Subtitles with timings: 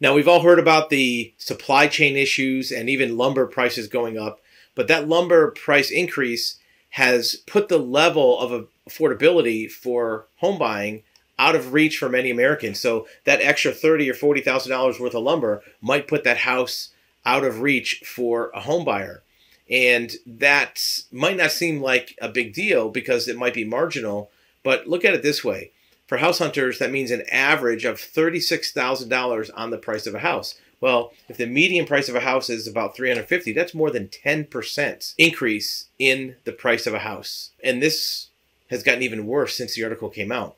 [0.00, 4.40] Now, we've all heard about the supply chain issues and even lumber prices going up,
[4.74, 6.58] but that lumber price increase
[6.90, 11.02] has put the level of affordability for home buying
[11.38, 12.80] out of reach for many Americans.
[12.80, 16.90] So that extra thirty or forty thousand dollars worth of lumber might put that house
[17.24, 19.22] out of reach for a home buyer.
[19.70, 24.30] And that might not seem like a big deal because it might be marginal,
[24.62, 25.72] but look at it this way.
[26.08, 30.54] For house hunters, that means an average of $36,000 on the price of a house.
[30.80, 35.14] Well, if the median price of a house is about 350, that's more than 10%
[35.18, 37.50] increase in the price of a house.
[37.62, 38.28] And this
[38.70, 40.56] has gotten even worse since the article came out.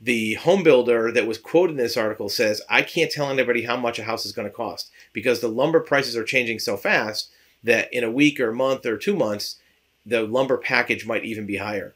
[0.00, 3.76] The home builder that was quoted in this article says, I can't tell anybody how
[3.76, 7.30] much a house is going to cost because the lumber prices are changing so fast
[7.62, 9.56] that in a week or a month or two months,
[10.04, 11.94] the lumber package might even be higher.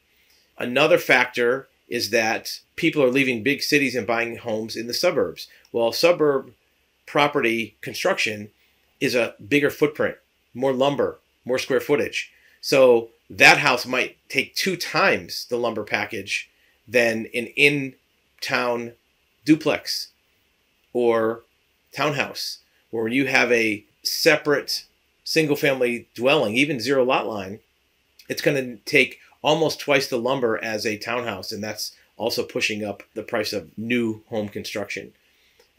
[0.58, 5.48] Another factor is that people are leaving big cities and buying homes in the suburbs.
[5.72, 6.52] Well, suburb
[7.06, 8.50] property construction
[9.00, 10.16] is a bigger footprint,
[10.54, 12.32] more lumber, more square footage.
[12.60, 16.50] So that house might take two times the lumber package
[16.88, 17.94] than an in
[18.40, 18.92] town
[19.44, 20.08] duplex
[20.92, 21.42] or
[21.92, 22.58] townhouse,
[22.90, 24.84] where you have a separate
[25.24, 27.60] single family dwelling, even zero lot line,
[28.28, 32.84] it's going to take almost twice the lumber as a townhouse, and that's also pushing
[32.84, 35.12] up the price of new home construction.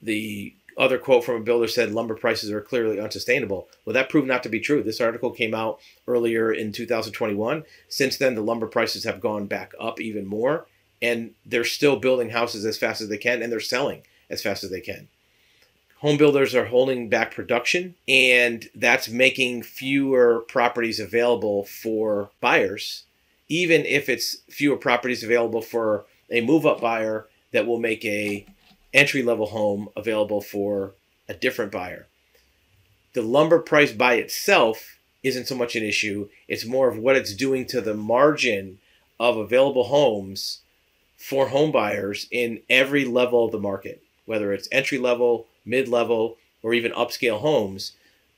[0.01, 3.69] The other quote from a builder said lumber prices are clearly unsustainable.
[3.85, 4.83] Well, that proved not to be true.
[4.83, 7.63] This article came out earlier in 2021.
[7.87, 10.67] Since then, the lumber prices have gone back up even more,
[11.01, 14.63] and they're still building houses as fast as they can, and they're selling as fast
[14.63, 15.07] as they can
[16.05, 23.05] home builders are holding back production and that's making fewer properties available for buyers
[23.49, 28.45] even if it's fewer properties available for a move up buyer that will make a
[28.93, 30.93] entry level home available for
[31.27, 32.05] a different buyer.
[33.13, 36.29] The lumber price by itself isn't so much an issue.
[36.47, 38.77] It's more of what it's doing to the margin
[39.19, 40.59] of available homes
[41.17, 46.37] for home buyers in every level of the market whether it's entry level mid level,
[46.63, 47.93] or even upscale homes,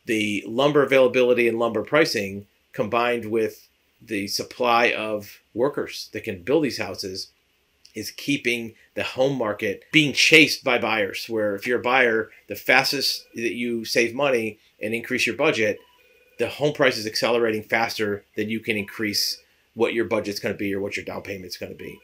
[0.06, 3.68] the lumber availability and lumber pricing combined with
[4.02, 7.30] the supply of workers that can build these houses
[7.96, 11.26] is keeping the home market being chased by buyers.
[11.28, 15.80] Where if you're a buyer, the fastest that you save money and increase your budget,
[16.38, 19.42] the home price is accelerating faster than you can increase
[19.74, 22.00] what your budget's going to be or what your down payment's going to be.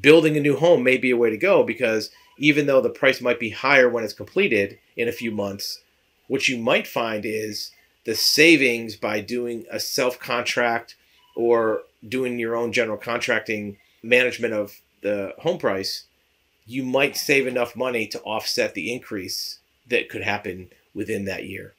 [0.00, 3.20] Building a new home may be a way to go because even though the price
[3.20, 5.80] might be higher when it's completed in a few months,
[6.28, 7.70] what you might find is
[8.04, 10.96] the savings by doing a self contract
[11.36, 16.04] or doing your own general contracting management of the home price,
[16.66, 21.74] you might save enough money to offset the increase that could happen within that year.